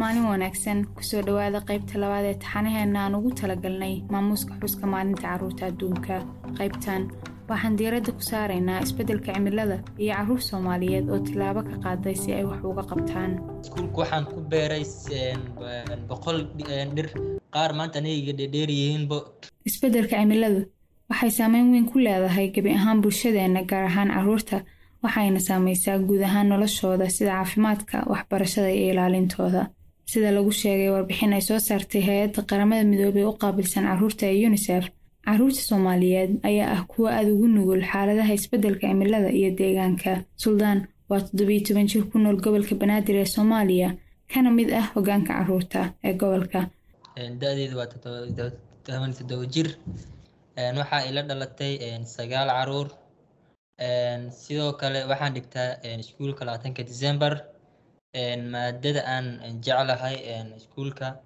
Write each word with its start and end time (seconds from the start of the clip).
maalin 0.00 0.26
wanaagsan 0.32 0.78
ku 0.96 1.02
soo 1.10 1.22
dhowaada 1.26 1.60
qaybta 1.68 1.94
labaad 2.02 2.24
ee 2.30 2.34
taxanaheena 2.42 2.98
aan 3.04 3.14
ugu 3.18 3.30
talagalnay 3.40 3.94
maamuuska 4.12 4.52
xuska 4.62 4.86
maalinta 4.92 5.22
carruurta 5.28 5.62
adduunka. 5.70 6.14
Qaybtan 6.58 7.02
waxaan 7.50 7.74
diiradda 7.78 8.10
ku 8.16 8.22
saaraynaa 8.30 8.82
isbeddelka 8.84 9.30
cimilada 9.36 9.76
iyo 10.02 10.12
carruur 10.16 10.40
soomaaliyeed 10.48 11.06
oo 11.12 11.18
tillaabo 11.26 11.60
ka 11.68 11.74
qaaday 11.84 12.14
si 12.22 12.28
ay 12.38 12.44
wax 12.50 12.60
uga 12.70 12.82
qabtaan. 12.90 13.30
Iskuulka 13.64 13.96
waxaan 14.02 14.24
ku 14.32 14.38
beeray 14.50 14.84
boqol 16.10 16.38
dhir 16.96 17.08
qaar 17.54 17.70
maanta 17.78 17.98
aniga 18.00 18.32
yihiinbo 18.72 19.16
isbeddelka 19.68 20.14
cimiladu 20.20 20.60
waxay 21.10 21.30
saameyn 21.38 21.66
weyn 21.72 21.86
ku 21.90 21.96
leedahay 22.06 22.46
gebi 22.54 22.70
ahaan 22.78 22.98
bulshadeenna 23.02 23.62
gaar 23.70 23.84
ahaan 23.90 24.10
carruurta. 24.16 24.58
Waxayna 25.04 25.40
saamaysaa 25.48 25.98
guud 26.08 26.22
ahaan 26.28 26.48
noloshooda 26.52 27.06
sida 27.16 27.30
caafimaadka 27.38 27.96
waxbarashada 28.12 28.70
iyo 28.78 28.86
ilaalintooda 28.92 29.62
sida 30.10 30.30
lagu 30.36 30.50
sheegay 30.60 30.90
warbixin 30.94 31.32
ay 31.36 31.42
soo 31.48 31.58
saartay 31.68 32.02
hay'adda 32.08 32.40
qaramada 32.50 32.84
midoobey 32.92 33.24
u 33.30 33.32
qaabilsan 33.42 33.84
carruurta 33.90 34.24
ee 34.32 34.38
yunisef 34.44 34.84
carruurta 35.26 35.60
soomaaliyeed 35.70 36.30
ayaa 36.48 36.68
ah 36.76 36.82
kuwo 36.92 37.06
aada 37.16 37.30
ugu 37.34 37.46
nugul 37.56 37.82
xaaladaha 37.92 38.32
isbeddelka 38.38 38.86
cimilada 38.90 39.30
iyo 39.38 39.50
deegaanka. 39.60 40.12
Suldaan 40.42 40.78
waa 41.10 41.20
toddobiyo 41.26 41.60
toban 41.66 41.86
jir 41.90 42.02
ku 42.10 42.16
nool 42.18 42.36
gobolka 42.44 42.74
banaadir 42.82 43.16
ee 43.22 43.28
soomaaliya 43.36 43.88
kana 44.32 44.50
mid 44.58 44.68
ah 44.80 44.86
hoggaanka 44.94 45.32
carruurta 45.38 45.80
ee 46.06 46.14
gobolka. 46.20 46.60
Da-deedu 47.40 47.74
waa 47.80 47.88
toban 48.86 49.12
toddoba 49.18 49.44
jir. 49.54 49.68
Waxaa 50.80 51.02
ila 51.08 51.20
dhalatay 51.28 51.72
sagaal 52.16 52.48
carruur. 52.56 52.88
Sidoo 54.40 54.72
kale 54.80 55.00
waxaan 55.10 55.32
dhigtaa 55.36 55.68
iskuulka 56.02 56.42
labaatanka 56.44 56.82
december 56.90 57.32
maadada 58.14 59.02
aan 59.06 59.60
jeclahay 59.62 60.16
iskuulka 60.56 61.20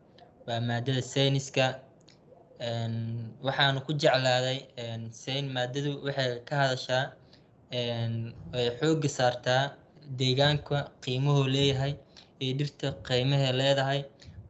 waa 0.47 0.61
maadada 0.61 1.03
sayniska. 1.03 1.79
Waxaan 3.43 3.81
ku 3.87 3.93
jeclaaday 3.95 4.59
sayn 5.13 5.47
maadadu 5.55 6.03
waxay 6.05 6.43
ka 6.45 6.55
hadashaa 6.57 7.05
ay 7.71 8.69
xoogga 8.81 9.09
saartaa 9.09 9.73
deegaanka 10.19 10.91
qiimuhu 11.05 11.47
leeyahay 11.55 11.95
iyo 12.41 12.53
dhirta 12.59 12.93
qiimahay 13.07 13.53
leedahay. 13.61 14.01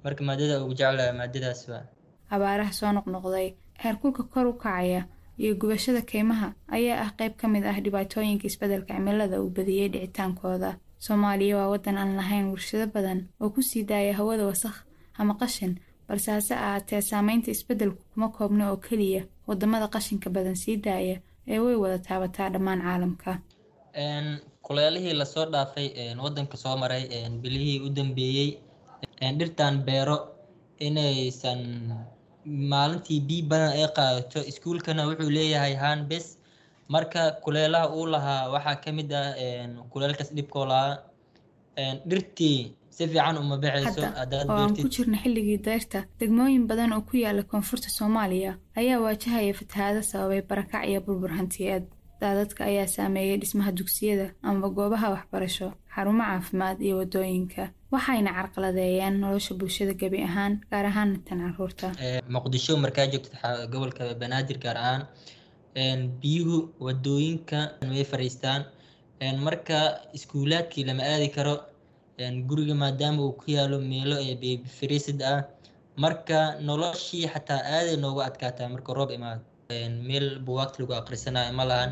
Marka 0.05 0.25
maadada 0.25 0.64
ugu 0.64 0.75
jeclahay 0.75 1.12
maadadaas 1.12 1.69
waa 1.69 1.84
abaaraha 2.30 2.72
soo 2.72 2.92
noqnoqday 2.97 3.48
heerkulka 3.83 4.22
kor 4.33 4.47
u 4.47 4.55
kacaya 4.56 5.05
iyo 5.38 5.53
gubashada 5.60 6.00
keymaha 6.00 6.55
ayaa 6.77 7.05
ah 7.05 7.10
qayb 7.19 7.36
ka 7.36 7.47
mid 7.48 7.64
ah 7.69 7.77
dhibaatooyinka 7.84 8.47
isbeddelka 8.48 8.94
cimilada 8.97 9.36
uu 9.42 9.50
badiyey 9.56 9.88
dhicitaankooda 9.92 10.70
soomaaliya 11.06 11.55
waa 11.58 11.69
waddan 11.75 11.97
aan 12.03 12.12
lahayn 12.20 12.47
warshado 12.53 12.86
badan 12.95 13.19
oo 13.42 13.50
ku 13.55 13.61
sii 13.69 13.83
daaya 13.91 14.12
hawada 14.19 14.45
wasakh 14.50 14.78
ama 15.20 15.34
qashin 15.41 15.72
balse 16.09 16.28
hase 16.36 16.55
ahaatee 16.64 17.00
saameynta 17.11 17.50
isbeddelku 17.55 18.03
kuma 18.12 18.28
koobna 18.36 18.64
oo 18.70 18.77
keliya 18.86 19.22
waddamada 19.48 19.86
qashinka 19.94 20.28
badan 20.36 20.56
sii 20.62 20.77
daaya 20.86 21.17
ee 21.53 21.59
way 21.64 21.75
wada 21.83 21.98
taabataa 21.98 22.48
dhammaan 22.55 22.81
caalamka. 22.86 23.33
Kuleelihii 24.67 25.12
la 25.20 25.25
soo 25.25 25.44
dhaafay 25.53 25.89
waddanka 26.25 26.56
soo 26.56 26.77
maray 26.83 27.05
bilihii 27.42 27.81
u 27.87 27.89
dambeeyey 27.97 28.50
dhirtan 29.39 29.75
beero 29.87 30.16
inaysan 30.87 31.61
maalintii 32.72 33.20
bii 33.28 33.42
badan 33.50 33.72
ay 33.78 33.87
qaadato 33.97 34.41
iskuulkana 34.50 35.06
wuxuu 35.09 35.31
leeyahay 35.37 35.75
hanbes 35.84 36.27
marka 36.95 37.21
kuleelaha 37.45 37.87
uu 37.97 38.07
lahaa 38.15 38.43
waxaa 38.55 38.77
ka 38.85 38.91
mid 38.98 39.11
ah 39.21 39.27
kuleelkaas 39.93 40.31
dhibkoo 40.37 40.67
lahaa 40.73 40.95
dhirtii 42.11 42.59
si 42.97 43.03
fiican 43.11 43.37
uma 43.43 43.57
baxayso 43.62 44.00
oo 44.49 44.56
aan 44.61 44.75
ku 44.83 44.89
jirna 44.94 45.16
xilligii 45.22 45.59
dayrta 45.66 45.99
degmooyin 46.21 46.65
badan 46.71 46.93
oo 46.97 47.03
ku 47.09 47.15
yaalla 47.25 47.43
koonfurta 47.50 47.89
soomaaliya 47.99 48.53
ayaa 48.81 49.00
waajahaya 49.05 49.55
fatahaado 49.61 50.00
sababay 50.11 50.43
barakac 50.50 50.83
iyo 50.91 51.00
burbur 51.06 51.31
hantiyeed. 51.39 51.84
Daadadka 52.21 52.61
ayaa 52.71 52.87
saameeyey 52.97 53.37
dhismaha 53.43 53.72
dugsiyada 53.78 54.27
amaba 54.47 54.69
goobaha 54.77 55.06
waxbarasho 55.15 55.69
xarumo 55.95 56.22
caafimaad 56.31 56.78
iyo 56.87 56.95
waddooyinka 57.00 57.62
waxayna 57.95 58.31
carqaladeeyeen 58.39 59.15
nolosha 59.22 59.55
bulshada 59.59 59.95
gebi 60.00 60.19
ahaan 60.28 60.53
gaar 60.71 60.87
ahaan 60.91 61.11
tan 61.27 61.39
carruurta 61.45 61.87
muqdisho 62.34 62.72
markaa 62.84 63.06
joogta 63.12 63.49
gobolka 63.72 64.03
banaadir 64.21 64.59
gaar 64.65 64.77
ahaan 64.83 65.03
biyuhu 66.22 66.56
waddooyinka 66.87 67.59
way 67.93 68.05
fariistaan 68.12 68.62
marka 69.47 69.78
iskuulaadkii 70.16 70.84
lama 70.88 71.03
aadi 71.12 71.28
karo 71.37 71.55
guriga 72.49 72.75
maadaama 72.83 73.21
uu 73.27 73.33
ku 73.41 73.47
yaalo 73.56 73.77
meelo 73.93 74.16
fariisid 74.78 75.21
ah 75.33 75.41
marka 76.05 76.38
noloshii 76.69 77.27
xataa 77.33 77.60
aaday 77.77 77.97
noogu 78.05 78.21
adkaataa 78.28 78.69
marka 78.75 78.91
roob 78.99 79.10
imaado. 79.19 79.43
Meel 80.09 80.27
buwaagta 80.47 80.77
lagu 80.83 80.93
aqrisanayo 81.00 81.53
ma 81.59 81.65
lahan 81.71 81.91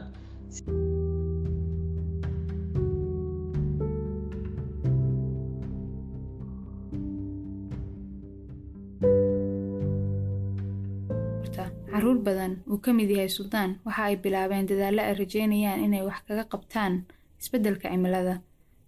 carruur 12.00 12.18
badan 12.26 12.52
uu 12.70 12.78
ka 12.84 12.90
mid 12.98 13.10
yahay 13.14 13.28
suldaan 13.38 13.70
waxa 13.86 14.02
ay 14.08 14.16
bilaabeen 14.24 14.66
dadaallo 14.70 15.02
ay 15.08 15.14
rajeynayaan 15.22 15.80
inay 15.86 16.02
wax 16.08 16.18
kaga 16.28 16.44
qabtaan 16.52 16.92
isbeddelka 17.40 17.86
cimilada. 17.92 18.34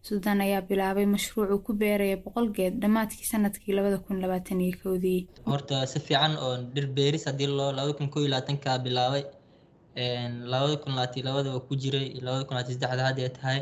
Suldaan 0.08 0.38
ayaa 0.46 0.62
bilaabay 0.70 1.06
mashruuc 1.14 1.50
uu 1.54 1.60
ku 1.66 1.72
beeraya 1.82 2.16
boqol 2.24 2.46
geed 2.56 2.74
dhammaadkii 2.82 3.28
sannadkii 3.32 3.74
labada 3.78 3.98
kun 4.04 4.16
labaatan 4.24 4.60
kowdii. 4.82 5.20
Horta 5.50 5.76
si 5.90 5.98
fiican 6.06 6.32
oo 6.44 6.54
dhir 6.74 6.86
beeris 6.96 7.24
haddii 7.28 7.46
loo 7.58 7.70
labada 7.78 7.92
kun 7.98 8.08
iyo 8.16 8.28
labaatankaa 8.32 8.76
bilaabay 8.84 9.22
labada 10.52 10.76
kun 10.82 10.92
labaatan 10.96 11.22
labada 11.28 11.48
waa 11.54 11.60
ku 11.68 11.72
jiray 11.82 12.06
labada 12.26 12.44
kun 12.46 12.54
labaatan 12.56 12.74
saddexda 12.74 13.02
hadda 13.08 13.22
ay 13.26 13.32
tahay. 13.38 13.60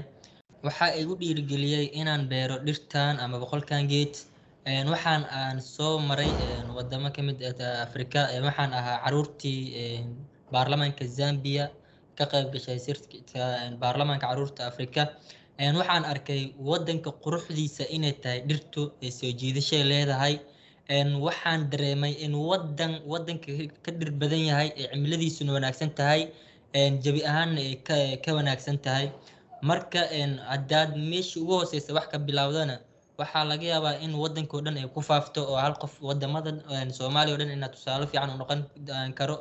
Waxaa 0.67 0.91
igu 1.01 1.13
dhiirigeliyey 1.21 1.87
inaan 2.01 2.23
beero 2.31 2.57
dhirtan 2.67 3.15
ama 3.23 3.37
boqolkan 3.43 3.83
geed 3.93 4.15
waxaan 4.67 5.25
aan 5.31 5.61
soo 5.61 5.99
maray 5.99 6.29
wadamo 6.77 7.09
ka 7.15 7.23
mid 7.23 7.41
afrika 7.87 8.29
waxaan 8.45 8.73
ahaa 8.73 9.01
caruurtii 9.05 10.05
baarlamaanka 10.53 11.05
zambia 11.07 11.71
ka 12.19 12.25
qayb 12.33 12.53
gashay 12.53 12.79
sirka 12.79 13.17
baarlamaanka 13.81 14.27
carruurta 14.29 14.67
afrika. 14.69 15.03
Waxaan 15.59 16.05
arkay 16.05 16.53
wadanka 16.59 17.11
quruxdiisa 17.25 17.85
inay 17.97 18.13
tahay 18.23 18.41
dhirtu 18.49 18.93
ay 19.03 19.11
soo 19.11 19.33
jiidashay 19.41 19.83
leedahay. 19.91 20.35
Waxaan 21.25 21.71
dareemay 21.73 22.13
in 22.25 22.35
wadan 22.37 23.01
wadanka 23.07 23.49
ka 23.85 23.91
dhir 23.93 24.11
badan 24.21 24.43
yahay 24.51 24.69
ee 24.77 24.87
cimiladiisuna 24.93 25.53
wanaagsan 25.57 25.91
tahay 25.99 26.29
jabi 27.05 27.21
ahaanna 27.25 27.61
ay 27.61 27.75
ka 28.25 28.31
wanaagsan 28.39 28.77
tahay. 28.85 29.09
Marka 29.63 30.01
haddaad 30.53 30.97
meesha 31.11 31.41
ugu 31.41 31.53
hooseysa 31.61 31.93
wax 31.97 32.07
ka 32.13 32.19
bilowdana 32.19 32.77
waxaa 33.21 33.45
laga 33.51 33.67
yaabaa 33.73 33.95
in 34.05 34.13
wadankao 34.23 34.61
dhan 34.65 34.77
ay 34.81 34.87
ku 34.95 35.01
faafto 35.11 35.41
oo 35.51 35.59
hal 35.65 35.75
qof 35.83 35.95
waddamada 36.09 36.51
soomaaliya 36.99 37.35
o 37.37 37.39
dhan 37.41 37.51
inaa 37.57 37.73
tusaale 37.75 38.05
fiican 38.11 38.31
u 38.35 38.37
noqon 38.43 38.61
karo. 39.19 39.37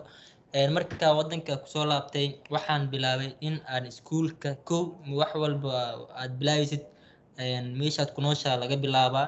Markaa 0.75 1.11
wadanka 1.19 1.53
ku 1.61 1.67
soo 1.73 1.85
laabtay 1.91 2.27
waxaan 2.53 2.83
bilaabay 2.91 3.29
in 3.47 3.55
aan 3.73 3.83
iskuulka 3.91 4.49
kow 4.69 4.81
wax 5.19 5.31
walba 5.43 5.69
aad 6.21 6.31
bilaabaysid 6.39 6.83
meeshaad 7.79 8.09
ku 8.15 8.19
nooshaa 8.25 8.55
laga 8.61 8.75
bilaabaa. 8.83 9.27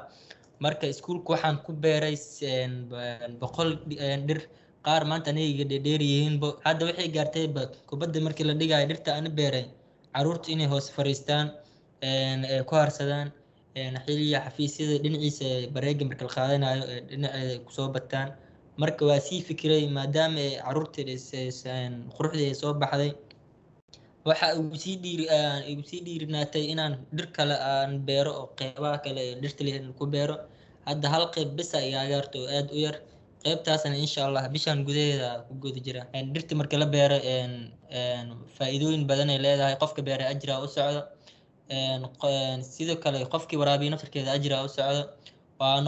Marka 0.64 0.86
iskuulka 0.94 1.30
waxaan 1.34 1.58
ku 1.66 1.72
beeray 1.84 2.16
boqol 3.42 3.70
dhir. 4.28 4.42
Qaar 4.86 5.04
maanta 5.10 5.30
aniga 5.34 5.64
dhedheer 5.72 6.02
yihiinbo. 6.02 6.48
Hadda 6.66 6.84
waxay 6.90 7.08
gaartay 7.16 7.46
kubadda 7.90 8.18
markii 8.26 8.46
la 8.50 8.54
dhigayo 8.60 8.86
dhirta 8.92 9.10
ana 9.20 9.30
beeray 9.30 9.66
carruurta 10.16 10.48
inay 10.54 10.68
hoos 10.72 10.88
fariistaan 10.96 11.48
ku 12.70 12.74
harsadaan 12.82 13.28
xiliya 13.76 14.40
xafiisyada 14.46 14.96
dhinaciisa 15.04 15.48
bareega 15.76 16.04
marka 16.10 16.24
la 16.28 16.32
qaadanayo 16.38 16.84
dhinaceeda 17.10 17.56
ku 17.66 17.72
soo 17.78 17.90
bataan. 17.96 18.30
Marka 18.82 19.04
waa 19.10 19.20
sii 19.28 19.42
fikiray 19.48 19.84
maadaama 19.98 20.40
ay 20.40 20.54
carruurta 20.66 21.02
quruxdii 22.16 22.48
ay 22.52 22.56
soo 22.62 22.74
baxday 22.82 23.12
waxa 24.28 24.48
igu 24.60 24.76
sii 24.84 24.96
dhiiri 25.04 25.26
igu 25.72 25.84
sii 25.90 26.02
dhiirinaatay 26.06 26.64
inaan 26.74 26.94
dhir 27.16 27.28
kale 27.36 27.56
aan 27.72 27.92
beero 28.08 28.32
oo 28.42 28.48
qeybaha 28.60 28.98
kale 29.06 29.22
ee 29.30 29.36
dhirta 29.42 29.62
leh 29.66 29.76
ku 30.00 30.06
beero. 30.14 30.36
Hadda 30.88 31.08
hal 31.14 31.24
qeyb 31.36 31.50
bisa 31.58 31.78
igaaga 31.88 32.16
harta 32.20 32.38
oo 32.42 32.48
aada 32.58 32.72
u 32.78 32.80
yar. 32.86 32.96
Qeybtaasna 33.44 33.98
insha 34.06 34.22
allah 34.28 34.44
bishan 34.54 34.86
gudaheeda 34.88 35.30
ku 35.48 35.54
guda 35.64 35.80
jira. 35.86 36.02
Dhirta 36.34 36.54
marka 36.60 36.76
la 36.82 36.86
beero 36.96 37.18
faa-iidooyin 38.58 39.04
badan 39.10 39.30
ay 39.34 39.40
leedahay. 39.46 39.76
Qofka 39.82 40.02
beera 40.08 40.26
ajira 40.32 40.62
u 40.64 40.68
socdo 40.68 41.02
sidoo 42.74 42.98
kale 43.04 43.20
qofkii 43.34 43.58
waraabiya 43.62 43.92
naftarkeeda 43.94 44.32
ajira 44.38 44.64
u 44.66 44.70
socdo 44.70 45.04
waa 45.60 45.82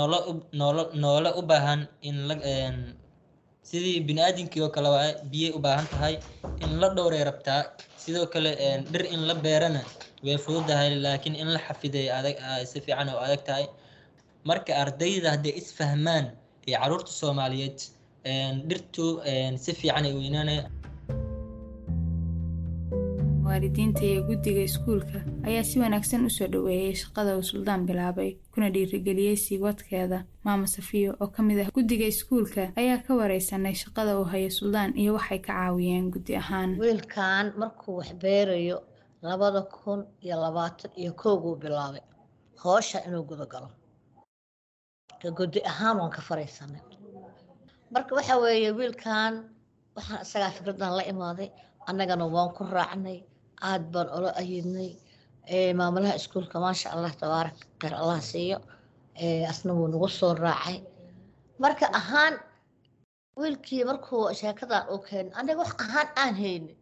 noole 1.03 1.29
u 1.39 1.41
baahan 1.51 1.81
in 2.01 2.17
sidii 3.69 3.99
bini-aadamkii 4.07 4.61
oo 4.65 4.69
kale 4.75 4.89
waa 4.95 5.07
biyay 5.31 5.51
u 5.57 5.59
baahan 5.65 5.87
tahay 5.93 6.15
in 6.63 6.71
la 6.81 6.87
dhowray 6.95 7.23
rabtaa. 7.29 7.61
Sidoo 8.03 8.25
kale 8.33 8.51
dhir 8.91 9.03
in 9.15 9.21
la 9.27 9.33
beerana 9.45 9.81
way 10.25 10.37
fududahay 10.37 10.89
laakiin 11.05 11.35
in 11.35 11.47
la 11.55 11.59
xafiday 11.67 12.07
adag 12.19 12.35
si 12.71 12.81
fiican 12.85 13.09
oo 13.09 13.19
adag 13.25 13.41
tahay. 13.47 13.65
Marka 14.49 14.71
ardayda 14.83 15.31
hadday 15.35 15.53
isfahmaan 15.61 16.25
iyo 16.67 16.77
carruurta 16.81 17.11
soomaaliyeed 17.21 17.79
dhirtu 18.69 19.05
si 19.63 19.71
fiican 19.79 20.05
ay 20.05 20.13
weynaanaya 20.19 20.63
waalidiinta 23.53 24.01
iyo 24.09 24.21
guddiga 24.29 24.61
iskuulka 24.69 25.17
ayaa 25.47 25.63
si 25.69 25.75
wanaagsan 25.83 26.25
u 26.27 26.29
soo 26.37 26.47
dhoweeyey 26.53 26.95
shaqada 27.01 27.31
uu 27.37 27.43
suldaan 27.51 27.81
bilaabay 27.87 28.31
kuna 28.53 28.67
dhiirigeliyey 28.75 29.35
sii 29.45 29.59
wadkeeda 29.65 30.17
maama 30.45 30.67
safiyo 30.75 31.11
oo 31.21 31.27
ka 31.35 31.41
mid 31.47 31.59
ah 31.63 31.69
guddiga 31.77 32.05
iskuulka 32.13 32.63
ayaa 32.81 32.97
ka 33.05 33.11
wareysanay 33.19 33.75
shaqada 33.83 34.11
uu 34.19 34.23
hayo 34.33 34.49
suldaan 34.59 34.91
iyo 35.01 35.11
waxay 35.17 35.39
ka 35.45 35.53
caawiyeen 35.53 36.09
guddi 36.13 36.33
ahaan. 36.41 36.69
Wiilkan 36.83 37.45
markuu 37.61 37.95
wax 37.99 38.09
beerayo 38.23 38.77
labada 39.21 39.61
kun 39.75 39.99
iyo 40.25 40.35
labaatan 40.43 40.91
iyo 41.01 41.11
kooguu 41.21 41.55
bilaabay. 41.61 42.01
Hoosha 42.63 42.99
inuu 43.07 43.23
gudagalo 43.29 43.69
guddi 45.37 45.59
ahaan 45.71 45.97
waan 45.99 46.11
ka 46.15 46.21
faraysanay 46.27 46.81
marka 47.93 48.11
waxa 48.17 48.35
weeye 48.43 48.71
wiilkan 48.79 49.33
waxaan 49.95 50.21
isagaa 50.25 50.51
fikradan 50.57 50.93
la 50.97 51.03
imaaday 51.13 51.49
annagana 51.89 52.25
waan 52.35 52.49
ku 52.57 52.63
raacnay 52.75 53.19
aada 53.69 53.87
baan 53.93 54.09
ola 54.17 54.29
ayidnay 54.41 54.89
maamulaha 55.79 56.15
iskuulka 56.19 56.57
maasha 56.65 56.87
allah 56.95 57.11
tabaarak 57.21 57.57
kheyr 57.79 57.93
allah 58.01 58.19
siiyo 58.31 58.57
asna 59.51 59.71
wuu 59.77 59.87
nagu 59.93 60.07
soo 60.19 60.33
raacay. 60.43 60.77
Marka 61.63 61.85
ahaan 61.99 62.33
wiilkii 63.39 63.83
markuu 63.89 64.23
sheekadan 64.39 64.83
uu 64.93 64.99
keenay 65.07 65.33
aniga 65.39 65.59
wax 65.61 65.71
ahaan 65.83 66.07
aan 66.21 66.33
haynin 66.41 66.75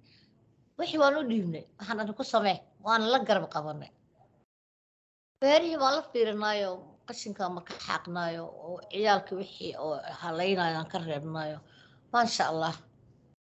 wixii 0.78 1.00
waan 1.02 1.16
u 1.20 1.24
dhiibnay 1.30 1.64
waxaan 1.78 2.00
ani 2.02 2.14
ku 2.20 2.24
samee 2.34 2.58
waana 2.86 3.06
la 3.14 3.20
garab 3.28 3.46
qabanay. 3.54 3.92
Beerihii 5.42 5.80
waan 5.82 5.96
la 5.98 6.04
fiirinaayo 6.12 6.70
qashinka 7.08 7.44
ma 7.56 7.62
ka 7.68 7.74
xaaqnaayo 7.86 8.44
oo 8.66 8.78
ciyaalka 8.92 9.32
wixii 9.40 9.74
oo 9.84 9.96
halaynayo 10.22 10.76
aan 10.80 10.90
ka 10.92 10.98
reebnayo 11.08 11.58
maasha 12.14 12.44
allah 12.52 12.74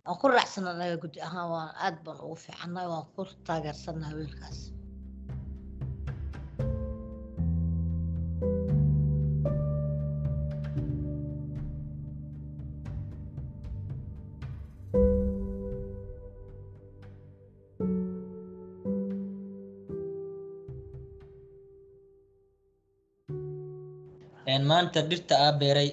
waan 0.05 0.17
ku 0.19 0.25
raacsana 0.35 0.69
anaga 0.73 1.07
ahaan 1.27 1.47
waan 1.53 1.71
aad 1.85 1.95
baan 2.05 2.19
ugu 2.25 2.35
fiicannahay 2.44 2.88
waan 2.94 3.05
ku 3.13 3.21
taageersannahay 3.47 4.15
wiilkaas. 4.19 4.59
Maanta 24.69 24.99
dhirta 25.09 25.33
aa 25.45 25.51
beeray 25.59 25.89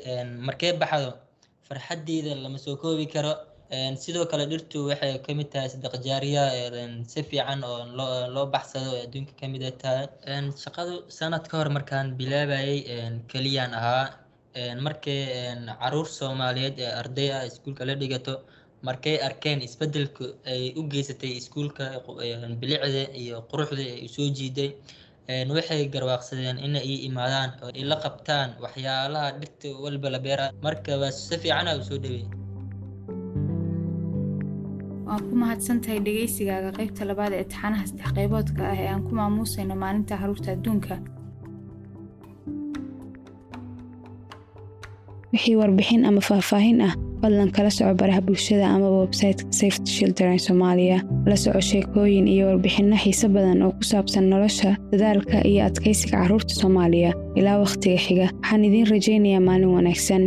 markee 0.46 0.72
baxdo? 0.80 1.10
Farxaddiida 1.66 2.32
lama 2.42 2.58
soo 2.64 2.76
koobi 2.82 3.06
karo 3.14 3.32
sidoo 4.02 4.26
kale 4.30 4.44
dhirtu 4.50 4.78
waxay 4.90 5.18
ka 5.24 5.30
mid 5.38 5.48
tahay 5.52 5.68
saddeq 5.72 5.94
jaariya 6.06 6.42
si 7.12 7.20
fiican 7.28 7.60
oo 7.64 7.86
loo 8.34 8.46
baxsado 8.54 8.90
oo 8.94 9.02
adduunka 9.06 9.32
ka 9.40 9.46
tahay 9.82 10.06
shaqadu 10.64 10.94
sanad 11.18 11.44
ka 11.50 11.54
hor 11.58 11.68
markaan 11.76 12.06
bilaabayay 12.18 12.78
keliyaan 13.30 13.72
ahaa. 13.80 14.06
Markii 14.86 15.22
carruur 15.80 16.08
soomaaliyeed 16.18 16.76
ee 16.84 16.90
arday 17.00 17.28
ah 17.36 17.42
iskuulka 17.50 17.82
la 17.88 17.94
dhigato 18.00 18.34
markay 18.88 19.16
arkeen 19.26 19.58
isbeddelka 19.66 20.24
ay 20.52 20.62
u 20.78 20.82
geysatay 20.92 21.32
iskuulka 21.40 21.84
bilicda 22.60 23.02
iyo 23.22 23.36
quruxda 23.50 23.82
ay 24.02 24.08
soo 24.14 24.26
jiiday 24.38 24.70
waxay 25.56 25.82
garwaaqsadeen 25.94 26.58
inay 26.66 26.82
ii 26.92 26.98
imaadaan 27.08 27.50
oo 27.64 27.70
ila 27.82 27.96
qabtaan 28.04 28.48
waxyaalaha 28.64 29.28
dhirta 29.40 29.68
walba 29.84 30.08
la 30.14 30.18
beera 30.24 30.46
marka 30.66 30.92
waa 31.02 31.12
si 31.14 31.36
fiicana 31.42 31.70
u 31.78 31.82
soo 31.88 31.98
dhaweey 32.04 32.26
waan 35.10 35.22
ku 35.28 35.34
mahadsantahay 35.42 35.98
dhegaysigaaga 36.06 36.70
qaybta 36.78 37.02
labaad 37.10 37.32
ee 37.38 37.44
taxanaha 37.52 37.84
saddex 37.90 38.10
qayboodka 38.18 38.60
ah 38.72 38.76
ee 38.82 38.88
aan 38.92 39.02
ku 39.06 39.12
maamuusayno 39.20 39.74
maalinta 39.82 40.14
carruurta 40.20 40.48
adduunka. 40.56 40.94
Wixii 45.32 45.56
warbixin 45.60 46.02
ama 46.08 46.20
faahfaahin 46.28 46.78
ah 46.88 46.92
fadlan 47.22 47.50
kala 47.56 47.70
soco 47.76 47.94
baraha 48.00 48.20
bulshada 48.26 48.66
amaba 48.76 48.98
websayteka 49.04 49.52
safety 49.60 49.90
children 49.98 50.38
soomaaliya 50.46 50.98
la 51.30 51.36
soco 51.42 51.60
sheekooyin 51.70 52.26
iyo 52.34 52.44
warbixinno 52.50 52.96
xiise 53.02 53.26
badan 53.34 53.62
oo 53.66 53.72
ku 53.78 53.84
saabsan 53.90 54.24
nolosha 54.32 54.70
dadaalka 54.92 55.36
iyo 55.50 55.60
adkaysiga 55.68 56.16
carruurta 56.22 56.54
soomaaliya. 56.62 57.10
Ilaa 57.38 57.58
wakhtiga 57.64 57.98
xiga 58.06 58.26
waxaan 58.30 58.64
idiin 58.68 58.86
rajaynayaa 58.94 59.42
maalin 59.48 59.70
wanaagsan 59.76 60.22